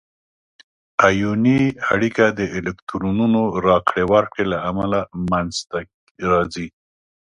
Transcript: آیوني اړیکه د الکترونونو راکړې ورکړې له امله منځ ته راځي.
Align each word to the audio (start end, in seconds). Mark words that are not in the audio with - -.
آیوني 1.07 1.61
اړیکه 1.93 2.25
د 2.39 2.41
الکترونونو 2.57 3.41
راکړې 3.67 4.03
ورکړې 4.13 4.45
له 4.51 4.57
امله 4.69 4.99
منځ 5.31 5.53
ته 5.69 5.79
راځي. 6.31 6.67